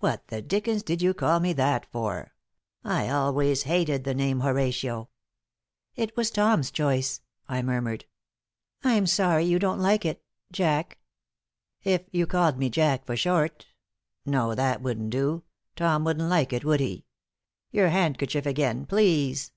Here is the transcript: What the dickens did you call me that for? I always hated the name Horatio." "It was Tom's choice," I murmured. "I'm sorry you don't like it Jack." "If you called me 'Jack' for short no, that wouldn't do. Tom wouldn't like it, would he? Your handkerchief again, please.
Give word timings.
What 0.00 0.28
the 0.28 0.42
dickens 0.42 0.82
did 0.82 1.00
you 1.00 1.14
call 1.14 1.40
me 1.40 1.54
that 1.54 1.86
for? 1.90 2.34
I 2.84 3.08
always 3.08 3.62
hated 3.62 4.04
the 4.04 4.12
name 4.12 4.40
Horatio." 4.40 5.08
"It 5.96 6.14
was 6.14 6.30
Tom's 6.30 6.70
choice," 6.70 7.22
I 7.48 7.62
murmured. 7.62 8.04
"I'm 8.84 9.06
sorry 9.06 9.46
you 9.46 9.58
don't 9.58 9.80
like 9.80 10.04
it 10.04 10.22
Jack." 10.52 10.98
"If 11.84 12.02
you 12.10 12.26
called 12.26 12.58
me 12.58 12.68
'Jack' 12.68 13.06
for 13.06 13.16
short 13.16 13.64
no, 14.26 14.54
that 14.54 14.82
wouldn't 14.82 15.08
do. 15.08 15.42
Tom 15.74 16.04
wouldn't 16.04 16.28
like 16.28 16.52
it, 16.52 16.66
would 16.66 16.80
he? 16.80 17.06
Your 17.70 17.88
handkerchief 17.88 18.44
again, 18.44 18.84
please. 18.84 19.52